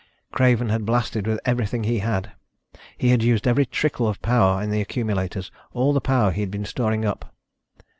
[0.31, 2.31] Craven had blasted with everything he had!
[2.97, 5.51] He had used every last trickle of power in the accumulators...
[5.73, 7.35] all the power he had been storing up.